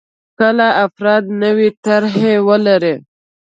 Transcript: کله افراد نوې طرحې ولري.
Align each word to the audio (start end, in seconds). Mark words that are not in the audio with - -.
کله 0.39 0.67
افراد 0.85 1.23
نوې 1.43 1.69
طرحې 1.85 2.33
ولري. 2.47 2.95